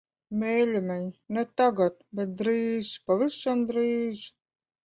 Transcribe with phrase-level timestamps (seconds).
[0.43, 1.03] Mīļumiņ,
[1.37, 1.99] ne tagad.
[2.21, 4.27] Bet drīz, pavisam drīz.